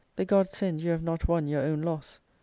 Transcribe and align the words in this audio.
The 0.15 0.25
gods 0.25 0.57
send 0.57 0.81
you 0.81 0.89
have 0.89 1.03
not 1.03 1.27
won 1.27 1.47
your 1.47 1.61
own 1.61 1.83
loss. 1.83 2.19